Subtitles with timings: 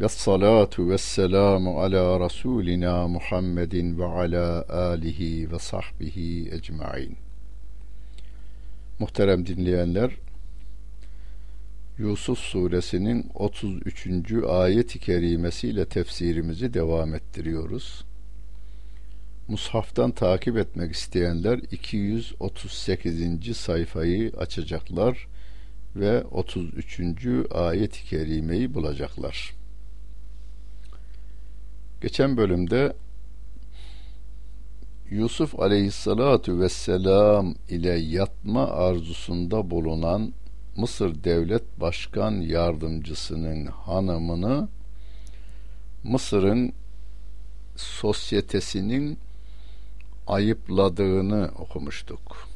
[0.00, 7.16] Ve salatu ve selamu ala Resulina Muhammedin ve ala alihi ve sahbihi ecmain.
[8.98, 10.10] Muhterem dinleyenler,
[11.98, 14.32] Yusuf suresinin 33.
[14.48, 18.04] ayet-i kerimesiyle tefsirimizi devam ettiriyoruz.
[19.48, 23.56] Mushaftan takip etmek isteyenler 238.
[23.56, 25.26] sayfayı açacaklar
[25.96, 27.00] ve 33.
[27.50, 29.54] ayet-i kerimeyi bulacaklar.
[32.00, 32.92] Geçen bölümde
[35.10, 40.32] Yusuf aleyhissalatu vesselam ile yatma arzusunda bulunan
[40.76, 44.68] Mısır Devlet Başkan Yardımcısının hanımını
[46.04, 46.72] Mısır'ın
[47.76, 49.18] sosyetesinin
[50.26, 52.48] ayıpladığını okumuştuk.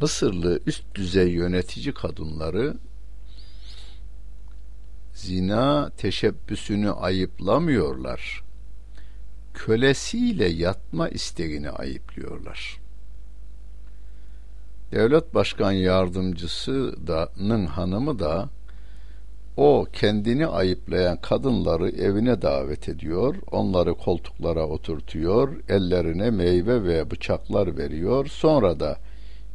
[0.00, 2.76] Mısırlı üst düzey yönetici kadınları
[5.14, 8.42] zina teşebbüsünü ayıplamıyorlar.
[9.54, 12.87] Kölesiyle yatma isteğini ayıplıyorlar.
[14.92, 18.48] Devlet Başkan Yardımcısı da'nın hanımı da
[19.56, 28.26] o kendini ayıplayan kadınları evine davet ediyor, onları koltuklara oturtuyor, ellerine meyve ve bıçaklar veriyor.
[28.26, 28.98] Sonra da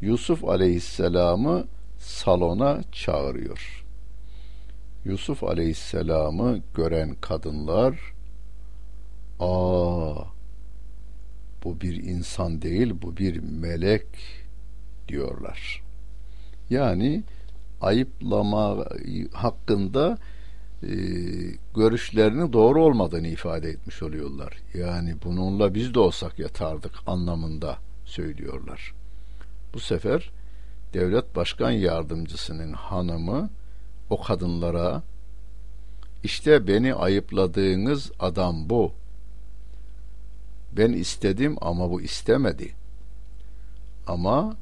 [0.01, 3.85] Yusuf Aleyhisselam'ı salona çağırıyor.
[5.05, 8.13] Yusuf Aleyhisselam'ı gören kadınlar,
[9.39, 10.15] aa
[11.63, 14.05] bu bir insan değil, bu bir melek
[15.07, 15.83] diyorlar.
[16.69, 17.23] Yani
[17.81, 18.85] ayıplama
[19.33, 20.17] hakkında
[20.83, 20.87] e,
[21.75, 24.53] görüşlerinin doğru olmadığını ifade etmiş oluyorlar.
[24.73, 28.93] Yani bununla biz de olsak yatardık anlamında söylüyorlar.
[29.73, 30.31] Bu sefer
[30.93, 33.49] devlet başkan yardımcısının hanımı
[34.09, 35.03] o kadınlara
[36.23, 38.91] işte beni ayıpladığınız adam bu.
[40.77, 42.73] Ben istedim ama bu istemedi.
[44.07, 44.55] Ama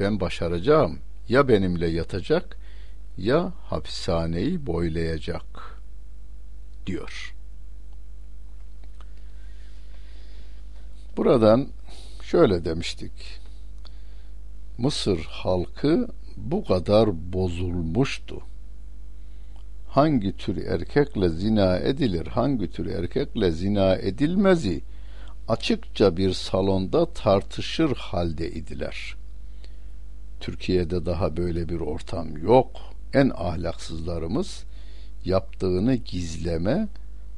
[0.00, 0.98] ben başaracağım.
[1.28, 2.56] Ya benimle yatacak
[3.18, 5.80] ya hapishaneyi boylayacak
[6.86, 7.34] diyor.
[11.16, 11.68] Buradan
[12.22, 13.12] şöyle demiştik.
[14.78, 18.42] Mısır halkı bu kadar bozulmuştu.
[19.88, 24.82] Hangi tür erkekle zina edilir, hangi tür erkekle zina edilmezi
[25.48, 29.19] açıkça bir salonda tartışır halde idiler.
[30.40, 32.70] Türkiye'de daha böyle bir ortam yok.
[33.14, 34.64] En ahlaksızlarımız
[35.24, 36.88] yaptığını gizleme,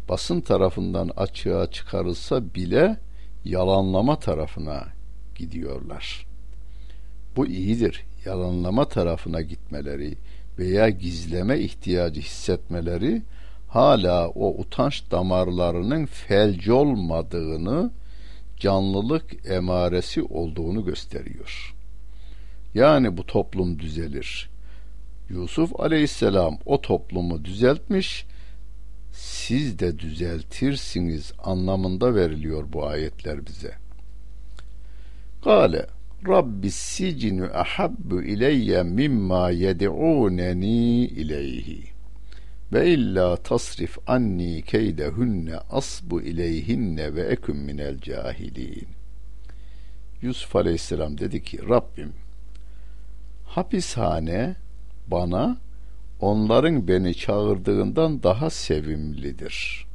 [0.08, 2.96] basın tarafından açığa çıkarılsa bile
[3.44, 4.84] yalanlama tarafına
[5.34, 6.26] gidiyorlar.
[7.36, 8.04] Bu iyidir.
[8.24, 10.14] Yalanlama tarafına gitmeleri
[10.58, 13.22] veya gizleme ihtiyacı hissetmeleri
[13.68, 17.90] hala o utanç damarlarının felci olmadığını,
[18.58, 21.81] canlılık emaresi olduğunu gösteriyor.''
[22.74, 24.50] Yani bu toplum düzelir.
[25.28, 28.26] Yusuf aleyhisselam o toplumu düzeltmiş,
[29.12, 33.74] siz de düzeltirsiniz anlamında veriliyor bu ayetler bize.
[35.44, 35.86] Kale
[36.28, 41.82] Rabbi sicinu ahabbu ileyye mimma yed'uneni ileyhi
[42.72, 48.88] ve illa tasrif anni keydehunne asbu ileyhinne ve eküm minel cahilin.
[50.22, 52.12] Yusuf Aleyhisselam dedi ki Rabbim
[53.54, 54.56] hapishane
[55.06, 55.56] bana
[56.20, 59.86] onların beni çağırdığından daha sevimlidir.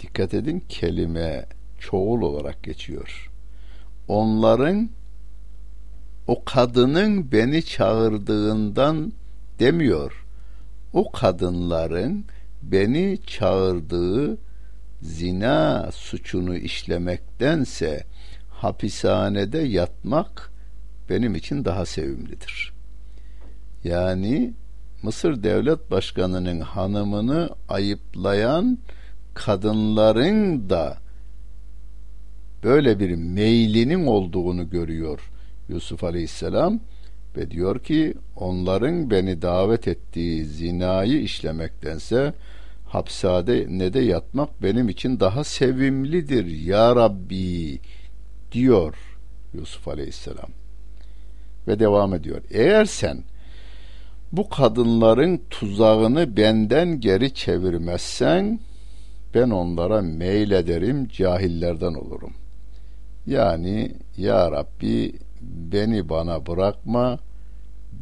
[0.00, 1.46] Dikkat edin kelime
[1.78, 3.30] çoğul olarak geçiyor.
[4.08, 4.90] Onların
[6.26, 9.12] o kadının beni çağırdığından
[9.58, 10.26] demiyor.
[10.92, 12.24] O kadınların
[12.62, 14.38] beni çağırdığı
[15.02, 18.04] zina suçunu işlemektense
[18.62, 20.52] hapishanede yatmak
[21.10, 22.72] benim için daha sevimlidir.
[23.84, 24.52] Yani
[25.02, 28.78] Mısır Devlet Başkanı'nın hanımını ayıplayan
[29.34, 30.98] kadınların da
[32.64, 35.30] böyle bir meylinin olduğunu görüyor
[35.68, 36.80] Yusuf Aleyhisselam
[37.36, 42.34] ve diyor ki onların beni davet ettiği zinayı işlemektense
[42.86, 47.80] hapsade ne de yatmak benim için daha sevimlidir ya Rabbi
[48.52, 48.94] diyor
[49.54, 50.50] Yusuf Aleyhisselam.
[51.68, 52.42] Ve devam ediyor.
[52.50, 53.22] Eğer sen
[54.32, 58.60] bu kadınların tuzağını benden geri çevirmezsen
[59.34, 62.32] ben onlara meylederim cahillerden olurum.
[63.26, 65.12] Yani ya Rabbi
[65.42, 67.18] beni bana bırakma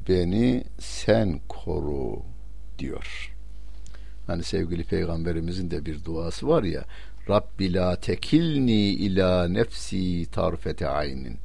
[0.09, 2.23] beni sen koru
[2.79, 3.35] diyor.
[4.27, 6.85] Hani sevgili peygamberimizin de bir duası var ya
[7.29, 11.39] Rabbi la tekilni ila nefsi tarfete aynin.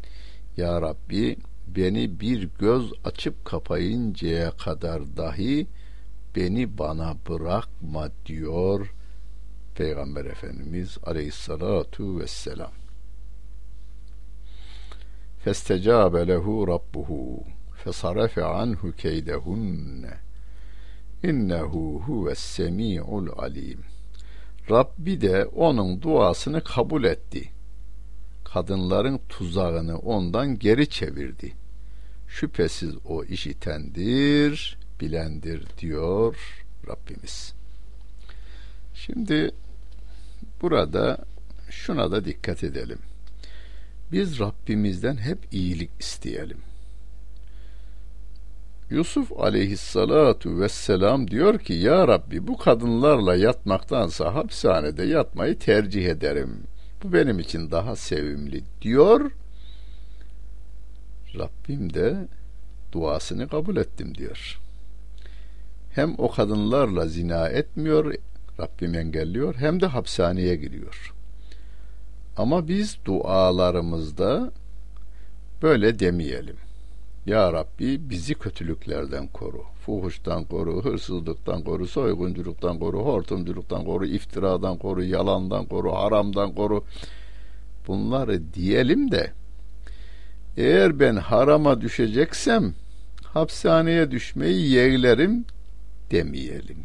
[0.58, 1.38] Ya Rabbi
[1.68, 5.68] beni bir göz açıp kapayıncaya kadar dahi
[6.36, 8.94] beni bana bırakma diyor
[9.76, 12.72] Peygamber Efendimiz aleyhissalatu vesselam.
[15.40, 17.44] Festecabe lehu rabbuhu
[17.84, 20.14] fesarafe anhu keydehunne
[21.24, 23.93] innehu huves semi'ul alim.
[24.70, 27.50] Rabbi de onun duasını kabul etti.
[28.44, 31.54] Kadınların tuzağını ondan geri çevirdi.
[32.28, 37.54] Şüphesiz o işitendir, bilendir diyor Rabbimiz.
[38.94, 39.52] Şimdi
[40.62, 41.26] burada
[41.70, 43.00] şuna da dikkat edelim.
[44.12, 46.58] Biz Rabbimizden hep iyilik isteyelim.
[48.94, 56.64] Yusuf aleyhissalatu vesselam diyor ki ya Rabbi bu kadınlarla yatmaktansa hapishanede yatmayı tercih ederim.
[57.04, 59.32] Bu benim için daha sevimli diyor.
[61.40, 62.28] Rabbim de
[62.92, 64.60] duasını kabul ettim diyor.
[65.92, 68.16] Hem o kadınlarla zina etmiyor,
[68.60, 71.14] Rabbim engelliyor, hem de hapishaneye giriyor.
[72.38, 74.52] Ama biz dualarımızda
[75.62, 76.58] böyle demeyelim.
[77.26, 79.64] Ya Rabbi bizi kötülüklerden koru.
[79.86, 86.84] Fuhuştan koru, hırsızlıktan koru, soygunculuktan koru, hortumculuktan koru, iftiradan koru, yalandan koru, haramdan koru.
[87.88, 89.32] Bunları diyelim de
[90.58, 92.74] eğer ben harama düşeceksem
[93.24, 95.46] hapishaneye düşmeyi yeğlerim
[96.12, 96.78] demeyelim.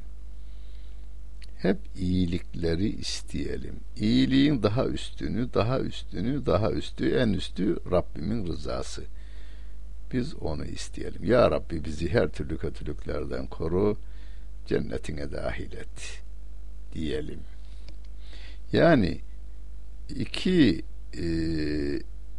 [1.58, 3.76] Hep iyilikleri isteyelim.
[3.96, 9.02] İyiliğin daha üstünü, daha üstünü, daha üstü, en üstü Rabbimin rızası.
[10.12, 11.24] Biz onu isteyelim.
[11.24, 13.96] Ya Rabbi bizi her türlü kötülüklerden koru,
[14.66, 16.22] cennetine dahil et
[16.92, 17.40] diyelim.
[18.72, 19.20] Yani
[20.08, 20.82] iki
[21.18, 21.26] e,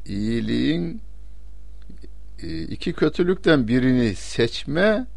[0.06, 1.02] iyiliğin
[2.44, 5.08] e, iki kötülükten birini seçme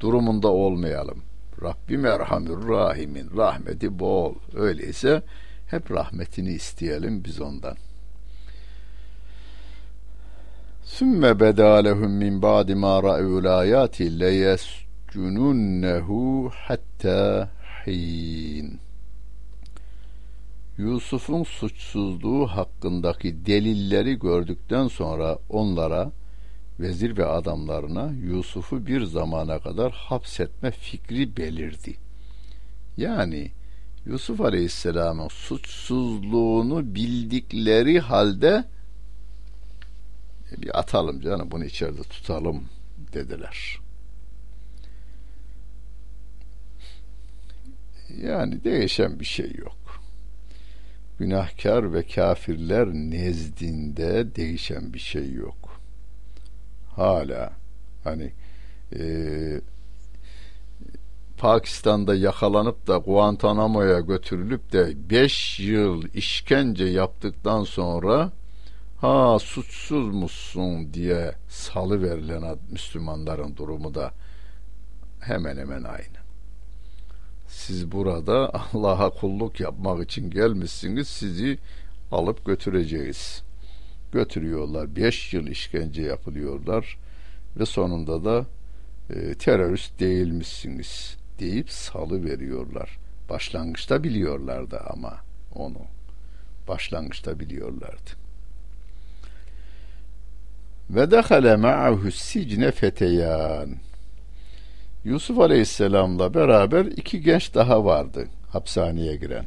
[0.00, 1.22] durumunda olmayalım.
[1.62, 4.34] Rabbim Erhamür Rahimin rahmeti bol.
[4.54, 5.22] Öyleyse
[5.66, 7.76] hep rahmetini isteyelim biz ondan.
[10.84, 17.50] Sümme beda lehum min ba'di ma ra'ul ayati leyescununnehu hatta
[17.86, 18.80] hin.
[20.78, 26.12] Yusuf'un suçsuzluğu hakkındaki delilleri gördükten sonra onlara
[26.80, 31.96] vezir ve adamlarına Yusuf'u bir zamana kadar hapsetme fikri belirdi.
[32.96, 33.50] Yani
[34.06, 38.64] Yusuf Aleyhisselam'ın suçsuzluğunu bildikleri halde
[40.62, 42.64] bir atalım canım bunu içeride tutalım
[43.12, 43.80] dediler.
[48.22, 50.02] Yani değişen bir şey yok.
[51.18, 55.80] Günahkar ve kafirler nezdinde değişen bir şey yok.
[56.96, 57.52] Hala
[58.04, 58.32] hani
[58.98, 59.00] e,
[61.38, 68.32] Pakistan'da yakalanıp da Guantanamo'ya götürülüp de 5 yıl işkence yaptıktan sonra
[69.04, 74.12] ha suçsuz musun diye salı verilen Müslümanların durumu da
[75.20, 76.18] hemen hemen aynı.
[77.48, 81.08] Siz burada Allah'a kulluk yapmak için gelmişsiniz.
[81.08, 81.58] Sizi
[82.12, 83.42] alıp götüreceğiz.
[84.12, 84.96] Götürüyorlar.
[84.96, 86.98] Beş yıl işkence yapılıyorlar.
[87.56, 88.46] Ve sonunda da
[89.10, 92.98] e, terörist değilmişsiniz deyip salı veriyorlar.
[93.30, 95.16] Başlangıçta biliyorlardı ama
[95.54, 95.80] onu.
[96.68, 98.23] Başlangıçta biliyorlardı.
[100.89, 103.69] Ve dehale ma'ahu sicne feteyan.
[105.03, 109.45] Yusuf Aleyhisselam'la beraber iki genç daha vardı hapishaneye giren.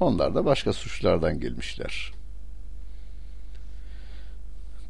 [0.00, 2.12] Onlar da başka suçlardan gelmişler.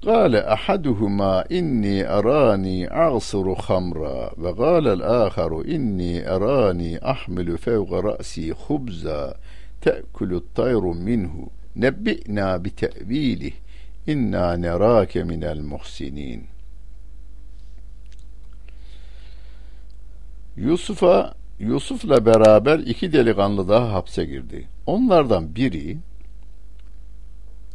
[0.02, 9.34] قال أحدهما إني أراني أعصر خمرا وقال الآخر إني أراني أحمل فوق رأسي خبزا
[9.80, 13.52] تأكل الطير منه نبئنا بتأويله
[14.07, 16.47] İnna nerake minel muhsinin.
[20.57, 24.67] Yusuf'a Yusuf'la beraber iki delikanlı daha hapse girdi.
[24.85, 25.97] Onlardan biri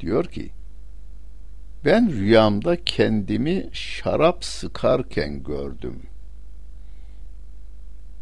[0.00, 0.50] diyor ki
[1.84, 6.02] ben rüyamda kendimi şarap sıkarken gördüm.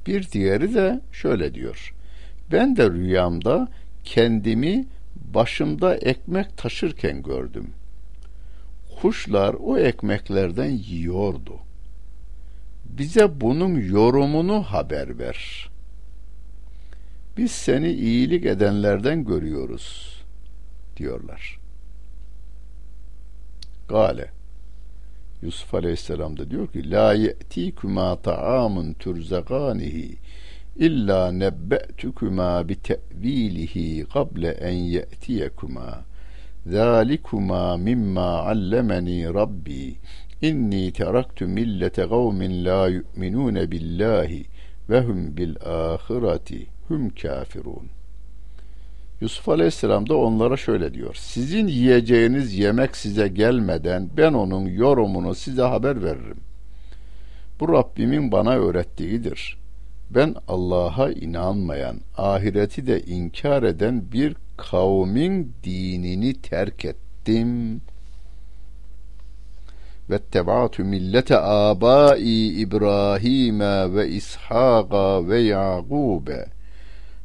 [0.06, 1.94] Bir diğeri de şöyle diyor.
[2.52, 3.68] Ben de rüyamda
[4.04, 4.86] kendimi
[5.16, 7.74] başımda ekmek taşırken gördüm.
[9.02, 11.54] Kuşlar o ekmeklerden yiyordu.
[12.84, 15.70] Bize bunun yorumunu haber ver.
[17.36, 20.18] Biz seni iyilik edenlerden görüyoruz
[20.96, 21.58] diyorlar.
[23.88, 24.30] Gale
[25.42, 30.16] Yusuf Aleyhisselam da diyor ki La ye'tikuma ta'amun turzakanihi
[30.76, 36.04] illa nebbe'tukuma bi te'vilihi kable en ye'tiyekuma
[36.67, 39.95] ذَٰلِكُمَا مِمَّا عَلَّمَنِي رَبِّي
[40.41, 44.45] İnni teraktu millete kavmin la yu'minun billahi
[44.89, 47.87] ve hum bil ahireti hum kafirun.
[49.21, 51.15] Yusuf Aleyhisselam da onlara şöyle diyor.
[51.19, 56.39] Sizin yiyeceğiniz yemek size gelmeden ben onun yorumunu size haber veririm.
[57.59, 59.57] Bu Rabbimin bana öğrettiğidir.
[60.09, 67.80] Ben Allah'a inanmayan, ahireti de inkar eden bir kavmin dinini terk ettim.
[70.10, 73.60] Ve tebaatu millete abai İbrahim
[73.96, 76.46] ve İshaka ve Yakube.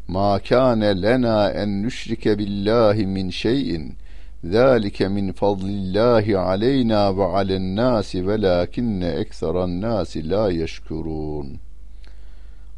[0.08, 3.96] Ma kâne lena en nüşrike billahi min şeyin.
[4.44, 11.60] Zalike min fadlillahi aleyna ve alen nasi velakinne ekseran nasi la yeşkurun.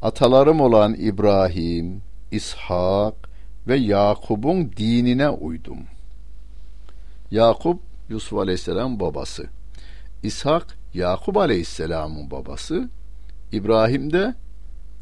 [0.02, 3.35] Atalarım olan İbrahim, İshak
[3.68, 5.80] ve Yakub'un dinine uydum.
[7.32, 9.48] Yakup Yusuf Aleyhisselam babası.
[10.24, 12.90] İshak Yakup Aleyhisselam'ın babası.
[13.52, 14.36] İbrahim de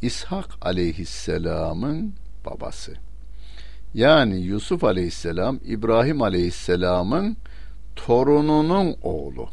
[0.01, 2.13] İshak Aleyhisselam'ın
[2.45, 2.93] babası.
[3.93, 7.37] Yani Yusuf Aleyhisselam İbrahim Aleyhisselam'ın
[7.95, 9.49] torununun oğlu.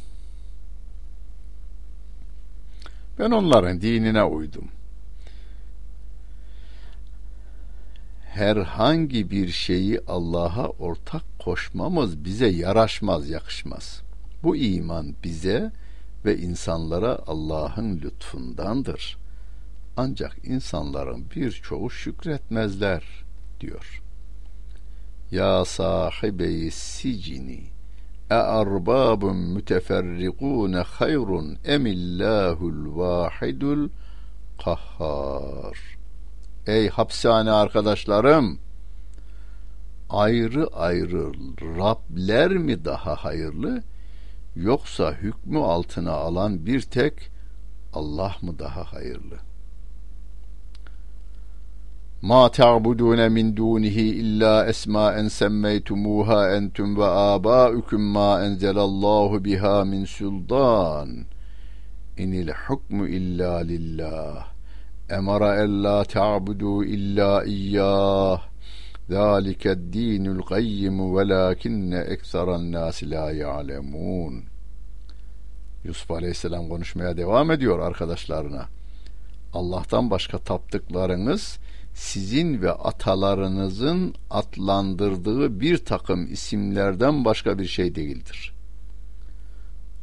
[3.19, 4.69] Ben onların dinine uydum.
[8.31, 14.03] Herhangi bir şeyi Allah'a ortak koşmamız bize yaraşmaz, yakışmaz.
[14.43, 15.73] Bu iman bize
[16.25, 19.19] ve insanlara Allah'ın lütfundandır.
[19.97, 23.05] Ancak insanların birçoğu şükretmezler
[23.61, 24.03] diyor.
[25.31, 27.63] Ya sahibeyi sicini
[28.31, 33.89] e arbabun müteferrikun hayrun emillahul vahidul
[34.65, 36.00] kahhar.
[36.67, 38.59] Ey hapishane arkadaşlarım!
[40.11, 41.33] Ayrı ayrı
[41.79, 43.83] Rabler mi daha hayırlı
[44.57, 47.31] yoksa hükmü altına alan bir tek
[47.93, 49.37] Allah mı daha hayırlı?
[52.23, 61.25] Ma ta'budun min dunihi illa esma'en semmeytumuha entum ve abaukum ma enzelallahu biha min sultan.
[62.19, 64.50] İnil hukmu illa lillah
[65.11, 68.43] emara ella ta'budu illa iyyah
[69.09, 74.45] zâlike dinul kayyim velakinne ekseran nâsi la ya'lemûn
[75.85, 78.69] Yusuf Aleyhisselam konuşmaya devam ediyor arkadaşlarına.
[79.53, 81.59] Allah'tan başka taptıklarınız
[81.95, 88.55] sizin ve atalarınızın adlandırdığı bir takım isimlerden başka bir şey değildir.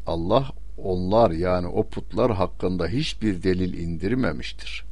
[0.07, 4.86] Allah onlar yani o putlar hakkında hiçbir delil indirmemiştir.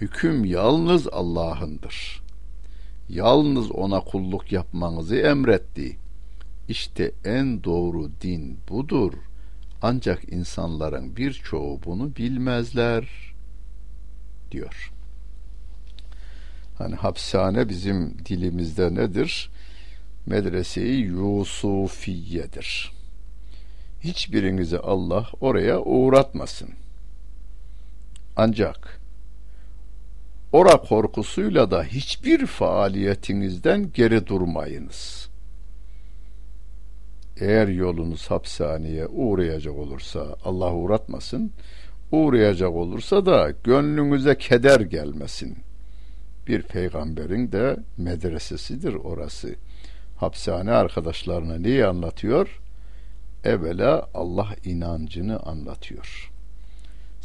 [0.00, 2.22] Hüküm yalnız Allah'ındır.
[3.08, 5.96] Yalnız ona kulluk yapmanızı emretti.
[6.68, 9.12] İşte en doğru din budur.
[9.82, 13.34] Ancak insanların birçoğu bunu bilmezler
[14.50, 14.92] diyor.
[16.78, 19.50] Hani hapishane bizim dilimizde nedir?
[20.26, 22.92] Medrese-i Yusufiye'dir.
[24.00, 26.70] Hiçbirinizi Allah oraya uğratmasın.
[28.36, 28.97] Ancak
[30.52, 35.28] ora korkusuyla da hiçbir faaliyetinizden geri durmayınız.
[37.40, 41.52] Eğer yolunuz hapishaneye uğrayacak olursa Allah uğratmasın,
[42.12, 45.56] uğrayacak olursa da gönlünüze keder gelmesin.
[46.46, 49.54] Bir peygamberin de medresesidir orası.
[50.16, 52.60] Hapishane arkadaşlarına neyi anlatıyor?
[53.44, 56.37] Evvela Allah inancını anlatıyor.''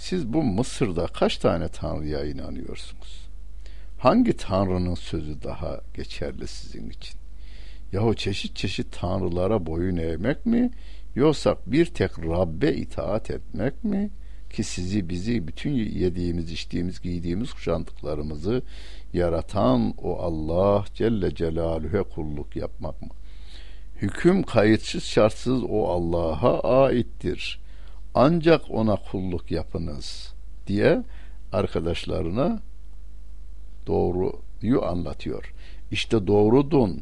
[0.03, 3.29] Siz bu Mısır'da kaç tane tanrıya inanıyorsunuz?
[3.97, 7.19] Hangi tanrının sözü daha geçerli sizin için?
[7.91, 10.71] Yahu çeşit çeşit tanrılara boyun eğmek mi?
[11.15, 14.09] Yoksa bir tek Rabbe itaat etmek mi?
[14.53, 18.61] Ki sizi bizi bütün yediğimiz, içtiğimiz, giydiğimiz kuşandıklarımızı
[19.13, 23.09] yaratan o Allah Celle Celaluhu'ya kulluk yapmak mı?
[24.01, 27.62] Hüküm kayıtsız şartsız o Allah'a aittir
[28.15, 30.33] ancak ona kulluk yapınız
[30.67, 31.03] diye
[31.51, 32.59] arkadaşlarına
[33.87, 35.53] doğruyu anlatıyor.
[35.91, 37.01] İşte doğrudun,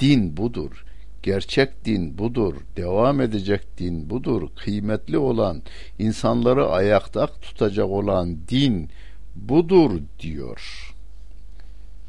[0.00, 0.84] din budur.
[1.22, 5.62] Gerçek din budur, devam edecek din budur, kıymetli olan,
[5.98, 8.90] insanları ayakta tutacak olan din
[9.36, 10.94] budur diyor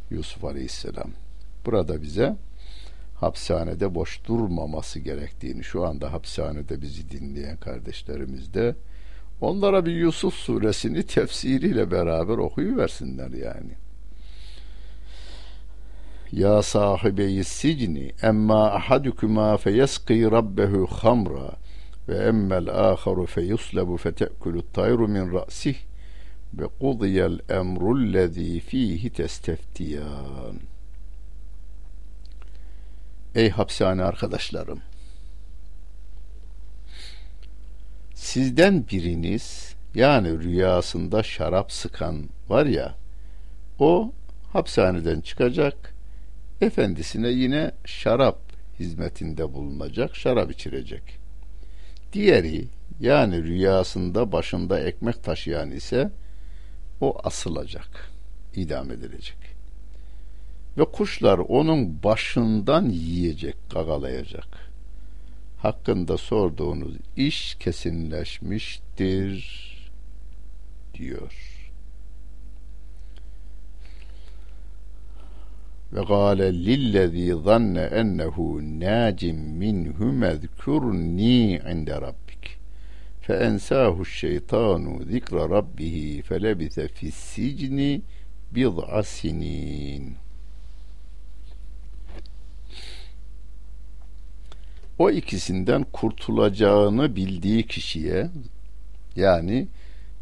[0.09, 1.11] Yusuf Aleyhisselam.
[1.65, 2.35] Burada bize
[3.19, 8.75] hapishanede boş durmaması gerektiğini şu anda hapishanede bizi dinleyen kardeşlerimiz de
[9.41, 13.71] onlara bir Yusuf suresini tefsiriyle beraber okuyuversinler yani.
[16.31, 21.51] Ya sahibeyi sicni emma ahadukuma feyesqi rabbehu hamra
[22.07, 25.75] ve emmel aharu feyuslebu fete'kulu tayru min ra'sih
[26.53, 30.68] ve kudiyel emrullezî fihi testeftiyan.
[33.35, 34.81] Ey hapishane arkadaşlarım!
[38.13, 42.95] Sizden biriniz yani rüyasında şarap sıkan var ya
[43.79, 44.11] o
[44.53, 45.93] hapishaneden çıkacak
[46.61, 48.39] efendisine yine şarap
[48.79, 51.19] hizmetinde bulunacak, şarap içirecek.
[52.13, 52.67] Diğeri
[52.99, 56.11] yani rüyasında başında ekmek taşıyan ise
[57.01, 58.09] o asılacak,
[58.55, 59.48] idam edilecek.
[60.79, 64.47] Ve kuşlar onun başından yiyecek, gagalayacak.
[65.57, 69.69] Hakkında sorduğunuz iş kesinleşmiştir
[70.93, 71.33] diyor.
[75.93, 82.57] ve gâle lillezî zanne ennehu nâcim minhu mezkurni inde rabbik
[83.21, 88.01] fe ensâhu şeytanu zikra rabbihi felebise fissicni
[88.51, 90.15] bid'a sinin
[94.99, 98.29] o ikisinden kurtulacağını bildiği kişiye
[99.15, 99.67] yani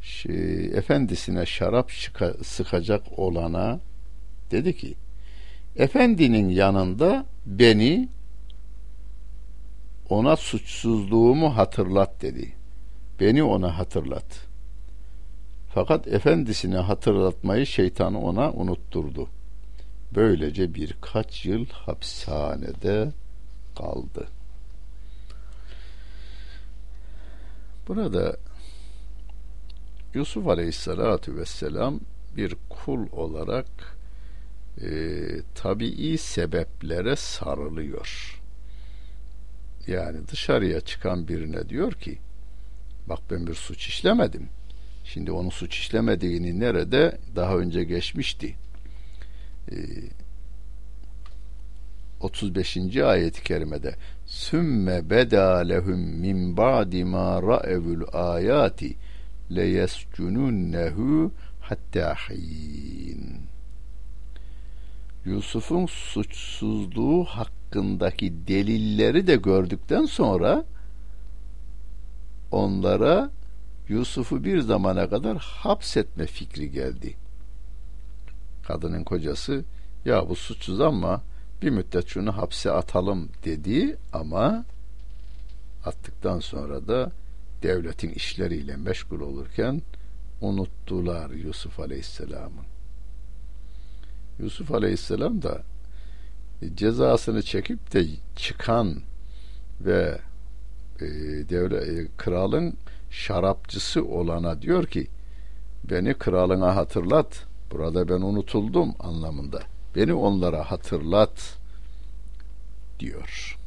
[0.01, 3.79] şey, efendisine şarap şıka, sıkacak olana
[4.51, 4.95] dedi ki
[5.77, 8.09] Efendinin yanında beni
[10.09, 12.53] ona suçsuzluğumu hatırlat dedi.
[13.19, 14.47] Beni ona hatırlat.
[15.73, 19.29] Fakat efendisine hatırlatmayı şeytan ona unutturdu.
[20.15, 23.11] Böylece birkaç yıl hapishanede
[23.75, 24.27] kaldı.
[27.87, 28.37] Burada
[30.13, 31.99] Yusuf Aleyhisselatü Vesselam
[32.37, 33.97] bir kul olarak
[34.81, 34.89] e,
[35.55, 38.41] tabii sebeplere sarılıyor.
[39.87, 42.17] Yani dışarıya çıkan birine diyor ki
[43.07, 44.49] bak ben bir suç işlemedim.
[45.03, 48.55] Şimdi onun suç işlemediğini nerede daha önce geçmişti.
[49.71, 49.75] Ee,
[52.19, 52.77] 35.
[52.97, 53.95] ayet-i kerimede
[54.27, 58.95] sümme beda lehum min ba'di ma ra'evul ayati
[59.51, 63.41] leyescununnehu hatta hin
[65.25, 70.65] Yusuf'un suçsuzluğu hakkındaki delilleri de gördükten sonra
[72.51, 73.31] onlara
[73.89, 77.15] Yusuf'u bir zamana kadar hapsetme fikri geldi.
[78.67, 79.63] Kadının kocası
[80.05, 81.21] ya bu suçsuz ama
[81.61, 84.65] bir müddet şunu hapse atalım dedi ama
[85.85, 87.11] attıktan sonra da
[87.63, 89.81] devletin işleriyle meşgul olurken
[90.41, 92.65] unuttular Yusuf Aleyhisselam'ın.
[94.39, 95.63] Yusuf Aleyhisselam da
[96.75, 98.95] cezasını çekip de çıkan
[99.81, 100.19] ve
[100.99, 101.05] e,
[101.49, 102.73] devlet e, kralın
[103.09, 105.07] şarapçısı olana diyor ki
[105.83, 111.57] beni kralına hatırlat burada ben unutuldum anlamında beni onlara hatırlat
[112.99, 113.57] diyor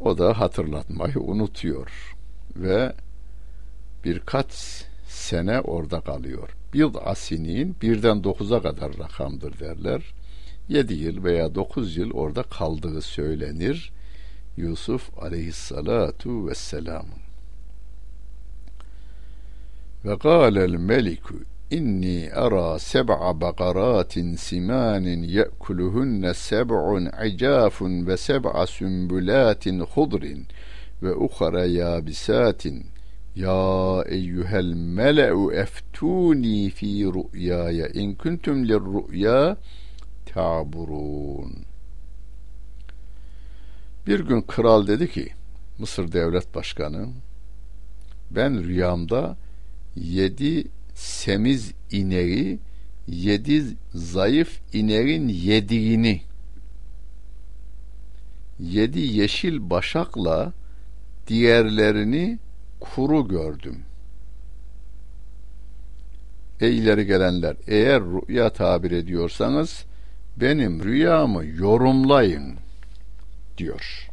[0.00, 2.16] o da hatırlatmayı unutuyor
[2.56, 2.92] ve
[4.04, 4.52] birkaç
[5.08, 10.02] sene orada kalıyor Yıl asinin birden dokuza kadar rakamdır derler.
[10.68, 13.92] Yedi yıl veya dokuz yıl orada kaldığı söylenir.
[14.56, 17.06] Yusuf aleyhissalatu vesselam.
[20.04, 21.34] Ve gâlel meliku
[21.70, 30.46] inni ara seb'a bakaratin simanin ye'kuluhunne seb'un icafun ve seb'a sümbülatin hudrin
[31.02, 32.86] ve ukhara yabisatin
[33.34, 39.56] ya eyyuhel mele'u eftuni fi rü'yaya in kuntum lirrü'ya
[40.26, 41.52] ta'burun.
[44.06, 45.28] Bir gün kral dedi ki,
[45.78, 47.08] Mısır devlet başkanı,
[48.30, 49.36] ben rüyamda
[49.96, 52.58] yedi semiz ineği,
[53.06, 56.22] yedi zayıf ineğin yediğini,
[58.60, 60.52] yedi yeşil başakla
[61.26, 62.38] diğerlerini
[62.80, 63.82] kuru gördüm.
[66.60, 69.84] Ey ileri gelenler eğer rüya tabir ediyorsanız
[70.36, 72.56] benim rüyamı yorumlayın
[73.58, 74.08] diyor.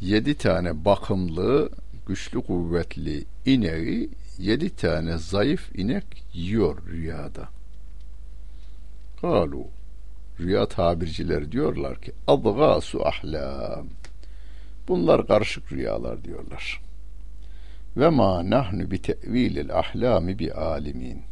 [0.00, 1.70] Yedi tane bakımlı,
[2.06, 7.48] güçlü kuvvetli ineği yedi tane zayıf inek yiyor rüyada.
[9.20, 9.64] Kalu
[10.40, 13.86] rüya tabircileri diyorlar ki adgasu ahlam
[14.88, 16.80] bunlar karışık rüyalar diyorlar.
[17.96, 21.22] Ve ma nahnu bi tevilil ahlami bi alimin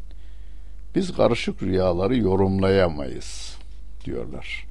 [0.94, 3.56] biz karışık rüyaları yorumlayamayız
[4.04, 4.67] diyorlar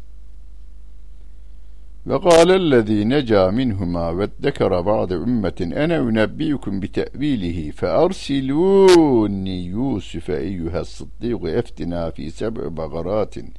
[2.07, 10.29] ve kâlellezî necâ minhumâ ve dekara ba'de ümmetin ene ünebbiyukum bi te'vilihi fe arsilûni Yusuf
[10.29, 13.53] eyyühes sıddîk eftina fi seb'i bagaratin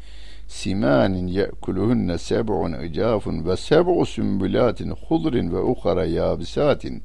[0.47, 7.03] simanin ye'kuluhunne seb'un icafun ve seb'u sümbülatin hudrin ve ukhara yabisatin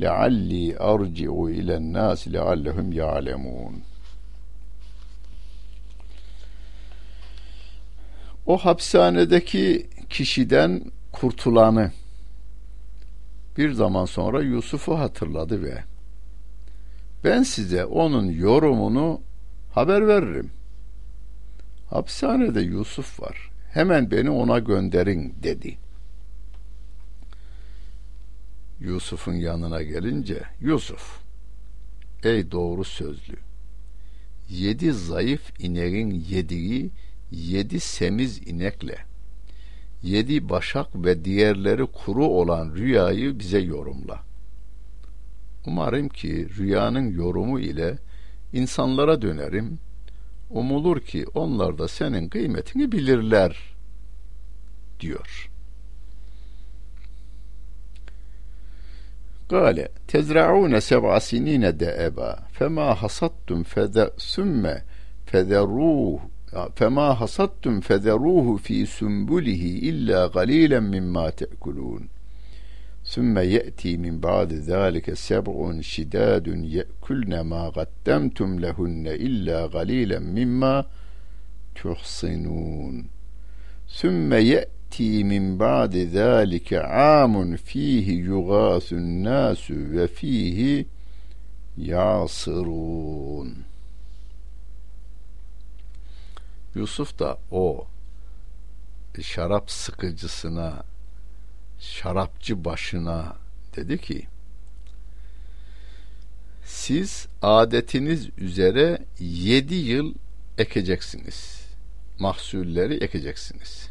[0.00, 3.74] lealli arci'u ilen nas leallehum ya'lemun
[8.46, 11.92] o hapishanedeki kişiden kurtulanı
[13.56, 15.84] bir zaman sonra Yusuf'u hatırladı ve
[17.24, 19.20] ben size onun yorumunu
[19.72, 20.50] haber veririm.
[21.90, 23.50] Hapishanede Yusuf var.
[23.72, 25.78] Hemen beni ona gönderin dedi.
[28.80, 31.20] Yusuf'un yanına gelince Yusuf
[32.24, 33.36] ey doğru sözlü
[34.48, 36.90] yedi zayıf ineğin yediği
[37.30, 39.11] yedi semiz inekle
[40.02, 44.20] yedi başak ve diğerleri kuru olan rüyayı bize yorumla.
[45.66, 47.98] Umarım ki rüyanın yorumu ile
[48.52, 49.78] insanlara dönerim.
[50.50, 53.74] Umulur ki onlar da senin kıymetini bilirler
[55.00, 55.50] diyor.
[59.48, 64.84] Gale tezra'une seb'a sinine de'eba fema hasattum fede sümme
[65.26, 66.20] federuh
[66.76, 72.08] فما حصدتم فذروه في سنبله إلا قليلا مما تأكلون.
[73.04, 80.84] ثم يأتي من بعد ذلك سبع شداد يأكلن ما قدمتم لهن إلا قليلا مما
[81.82, 83.06] تحصنون.
[84.00, 90.86] ثم يأتي من بعد ذلك عام فيه يغاث الناس وفيه
[91.78, 93.71] يعصرون.
[96.74, 97.86] Yusuf da o
[99.22, 100.84] şarap sıkıcısına,
[101.78, 103.36] şarapçı başına
[103.76, 104.26] dedi ki,
[106.64, 110.14] siz adetiniz üzere yedi yıl
[110.58, 111.62] ekeceksiniz.
[112.18, 113.88] Mahsulleri ekeceksiniz.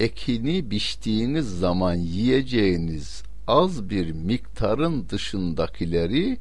[0.00, 6.38] Ekini biçtiğiniz zaman yiyeceğiniz az bir miktarın dışındakileri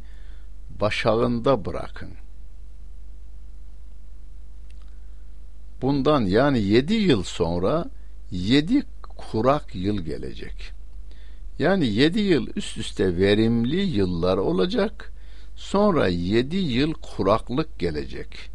[0.80, 2.10] başağında bırakın.
[5.82, 7.86] Bundan yani yedi yıl sonra
[8.32, 8.84] yedi
[9.18, 10.72] kurak yıl gelecek.
[11.60, 15.12] Yani yedi yıl üst üste verimli yıllar olacak.
[15.56, 18.50] Sonra yedi yıl kuraklık gelecek.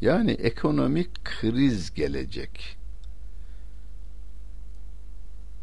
[0.00, 2.76] Yani ekonomik kriz gelecek.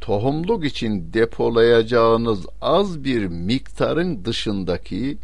[0.02, 5.18] Tohumluk için depolayacağınız az bir miktarın dışındaki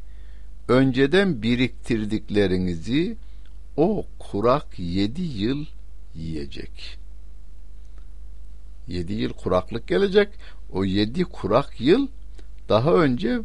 [0.68, 3.18] önceden biriktirdiklerinizi
[3.78, 5.66] o kurak yedi yıl
[6.16, 6.98] yiyecek.
[8.88, 10.30] Yedi yıl kuraklık gelecek.
[10.72, 12.08] O yedi kurak yıl
[12.70, 13.40] daha önce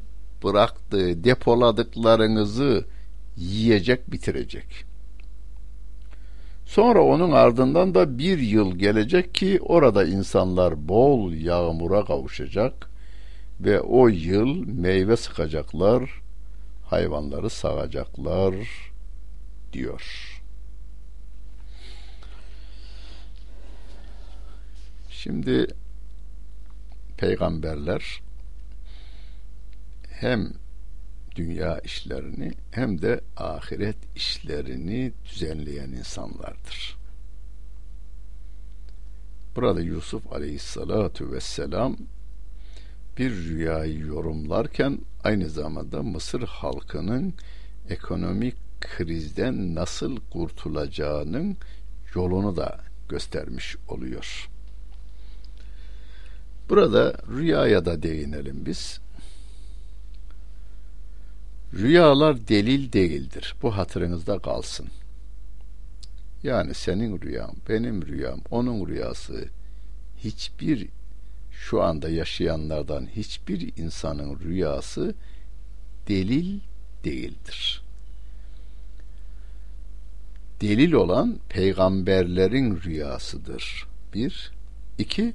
[0.45, 2.85] bıraktığı, depoladıklarınızı
[3.37, 4.85] yiyecek, bitirecek.
[6.67, 12.91] Sonra onun ardından da bir yıl gelecek ki orada insanlar bol yağmura kavuşacak
[13.61, 16.11] ve o yıl meyve sıkacaklar,
[16.87, 18.55] hayvanları sağacaklar,
[19.73, 20.37] diyor.
[25.11, 25.67] Şimdi
[27.17, 28.23] peygamberler
[30.09, 30.53] hem
[31.37, 36.97] dünya işlerini hem de ahiret işlerini düzenleyen insanlardır.
[39.57, 41.97] Burada Yusuf Aleyhisselatu Vesselam
[43.19, 47.35] bir rüyayı yorumlarken aynı zamanda Mısır halkının
[47.91, 51.57] ekonomik krizden nasıl kurtulacağının
[52.15, 54.49] yolunu da göstermiş oluyor.
[56.69, 59.01] Burada rüyaya da değinelim biz.
[61.75, 63.55] Rüyalar delil değildir.
[63.63, 64.87] Bu hatırınızda kalsın.
[66.43, 69.49] Yani senin rüyan, benim rüyam, onun rüyası
[70.19, 70.89] hiçbir
[71.51, 75.15] şu anda yaşayanlardan hiçbir insanın rüyası
[76.09, 76.61] delil
[77.05, 77.83] değildir.
[80.61, 83.87] Delil olan peygamberlerin rüyasıdır.
[84.15, 84.53] Bir.
[84.99, 85.35] iki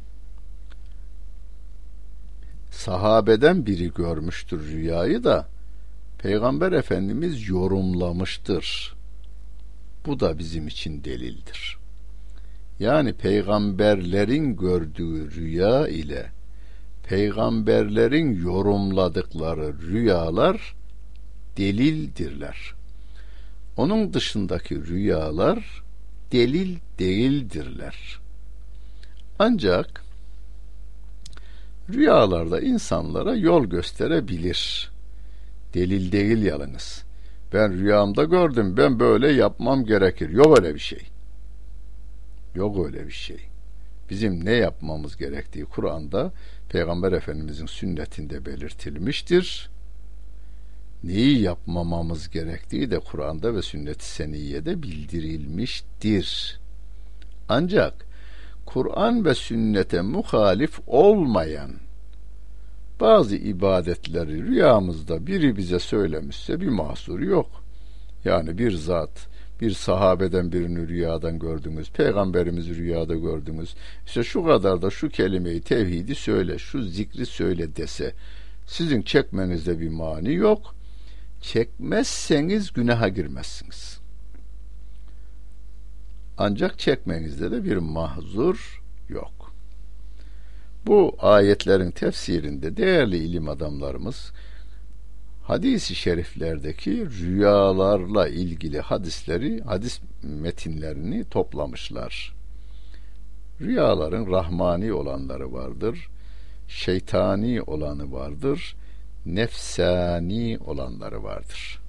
[2.71, 5.47] Sahabeden biri görmüştür rüyayı da
[6.17, 8.95] Peygamber Efendimiz yorumlamıştır.
[10.05, 11.77] Bu da bizim için delildir.
[12.79, 16.31] Yani peygamberlerin gördüğü rüya ile
[17.03, 20.75] peygamberlerin yorumladıkları rüyalar
[21.57, 22.73] delildirler.
[23.77, 25.83] Onun dışındaki rüyalar
[26.31, 28.19] delil değildirler.
[29.39, 30.03] Ancak
[31.89, 34.91] rüyalarda insanlara yol gösterebilir.
[35.73, 37.03] Delil değil yalnız.
[37.53, 40.29] Ben rüyamda gördüm, ben böyle yapmam gerekir.
[40.29, 41.01] Yok öyle bir şey.
[42.55, 43.37] Yok öyle bir şey.
[44.09, 46.31] Bizim ne yapmamız gerektiği Kur'an'da
[46.69, 49.69] Peygamber Efendimizin sünnetinde belirtilmiştir.
[51.05, 56.59] Neyi yapmamamız gerektiği de Kur'an'da ve sünnet-i seniyede bildirilmiştir.
[57.49, 58.05] Ancak
[58.65, 61.71] Kur'an ve sünnete muhalif olmayan
[62.99, 67.49] bazı ibadetleri rüyamızda biri bize söylemişse bir mahsuru yok.
[68.23, 69.27] Yani bir zat,
[69.61, 73.75] bir sahabeden birini rüyadan gördünüz, peygamberimizi rüyada gördünüz.
[74.05, 78.13] İşte şu kadar da şu kelimeyi tevhidi söyle, şu zikri söyle dese
[78.67, 80.75] sizin çekmenizde bir mani yok.
[81.51, 83.99] Çekmezseniz günaha girmezsiniz.
[86.37, 89.53] Ancak çekmenizde de bir mahzur yok.
[90.87, 94.31] Bu ayetlerin tefsirinde değerli ilim adamlarımız
[95.43, 102.35] hadisi şeriflerdeki rüyalarla ilgili hadisleri, hadis metinlerini toplamışlar.
[103.61, 106.09] Rüyaların rahmani olanları vardır,
[106.67, 108.75] şeytani olanı vardır,
[109.25, 111.79] nefsani olanları vardır.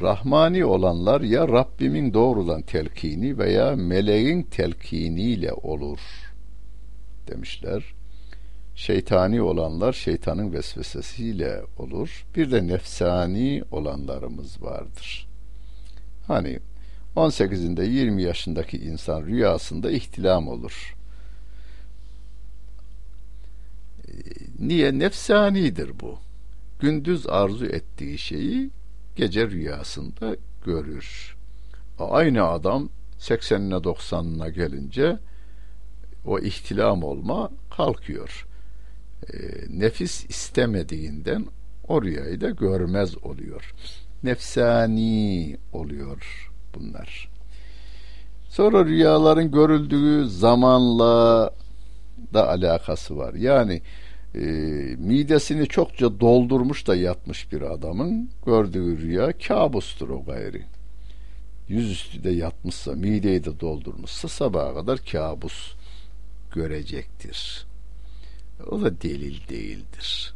[0.00, 6.00] Rahmani olanlar ya Rabbimin doğrudan telkini veya meleğin telkiniyle olur
[7.28, 7.94] demişler.
[8.74, 12.26] Şeytani olanlar şeytanın vesvesesiyle olur.
[12.36, 15.28] Bir de nefsani olanlarımız vardır.
[16.26, 16.58] Hani
[17.16, 20.96] 18'inde 20 yaşındaki insan rüyasında ihtilam olur.
[24.58, 24.98] Niye?
[24.98, 26.18] Nefsanidir bu.
[26.80, 28.70] Gündüz arzu ettiği şeyi
[29.16, 31.36] gece rüyasında görür.
[31.98, 32.88] Aynı adam
[33.18, 35.18] 80'ine 90'ına gelince
[36.26, 38.46] o ihtilam olma kalkıyor.
[39.32, 39.36] E,
[39.68, 41.46] nefis istemediğinden
[41.88, 43.74] o rüyayı da görmez oluyor.
[44.22, 47.28] Nefsani oluyor bunlar.
[48.48, 51.50] Sonra rüyaların görüldüğü zamanla
[52.34, 53.34] da alakası var.
[53.34, 53.82] Yani
[54.34, 54.40] e,
[54.98, 60.62] midesini çokça doldurmuş da yatmış bir adamın gördüğü rüya kabustur o gayri.
[61.68, 65.74] Yüzüstü de yatmışsa, mideyi de doldurmuşsa sabaha kadar kabus
[66.54, 67.66] görecektir.
[68.70, 70.34] O da delil değildir.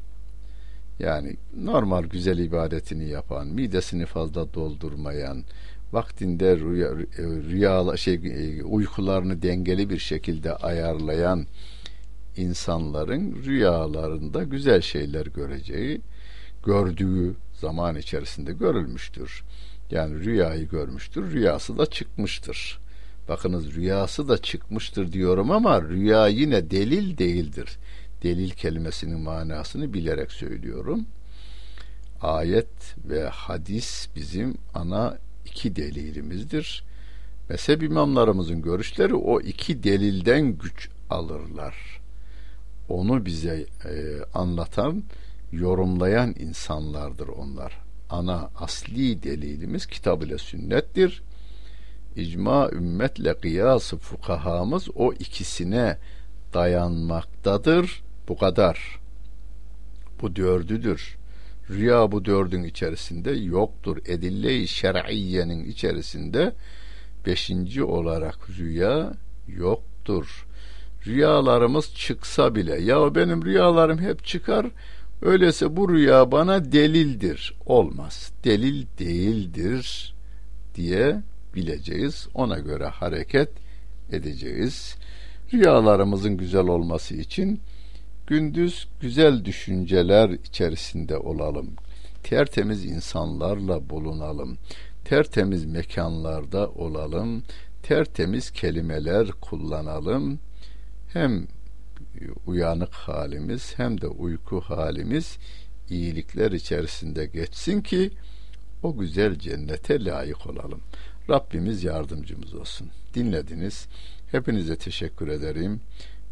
[0.98, 5.44] Yani normal güzel ibadetini yapan, midesini fazla doldurmayan,
[5.92, 11.46] vaktinde rüya, rüya şey e, uykularını dengeli bir şekilde ayarlayan
[12.36, 16.00] insanların rüyalarında güzel şeyler göreceği,
[16.66, 19.44] gördüğü zaman içerisinde görülmüştür.
[19.90, 22.78] Yani rüyayı görmüştür, rüyası da çıkmıştır.
[23.28, 27.78] Bakınız rüyası da çıkmıştır diyorum ama rüya yine delil değildir.
[28.22, 31.06] Delil kelimesinin manasını bilerek söylüyorum.
[32.20, 36.84] Ayet ve hadis bizim ana iki delilimizdir.
[37.48, 42.01] Mezhep imamlarımızın görüşleri o iki delilden güç alırlar
[42.88, 43.94] onu bize e,
[44.34, 45.04] anlatan,
[45.52, 47.78] yorumlayan insanlardır onlar.
[48.10, 51.22] Ana asli delilimiz kitab ile sünnettir.
[52.16, 55.98] İcma ümmetle kıyası fukahamız o ikisine
[56.54, 58.02] dayanmaktadır.
[58.28, 59.00] Bu kadar.
[60.20, 61.16] Bu dördüdür.
[61.70, 63.98] Rüya bu dördün içerisinde yoktur.
[64.06, 66.54] Edille-i şer'iyyenin içerisinde
[67.26, 69.12] beşinci olarak rüya
[69.48, 70.46] yoktur
[71.06, 72.82] rüyalarımız çıksa bile.
[72.82, 74.66] Ya benim rüyalarım hep çıkar
[75.22, 77.54] öyleyse bu rüya bana delildir.
[77.66, 78.32] Olmaz.
[78.44, 80.14] Delil değildir
[80.74, 81.22] diye
[81.54, 83.48] bileceğiz ona göre hareket
[84.12, 84.96] edeceğiz.
[85.52, 87.60] Rüyalarımızın güzel olması için
[88.26, 91.70] gündüz güzel düşünceler içerisinde olalım.
[92.22, 94.58] Tertemiz insanlarla bulunalım.
[95.04, 97.42] Tertemiz mekanlarda olalım.
[97.82, 100.38] Tertemiz kelimeler kullanalım
[101.12, 101.46] hem
[102.46, 105.38] uyanık halimiz hem de uyku halimiz
[105.90, 108.10] iyilikler içerisinde geçsin ki
[108.82, 110.80] o güzel cennete layık olalım.
[111.30, 112.90] Rabbimiz yardımcımız olsun.
[113.14, 113.86] Dinlediniz.
[114.30, 115.80] Hepinize teşekkür ederim.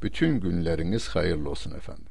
[0.02, 2.09] Bütün günleriniz hayırlı olsun efendim.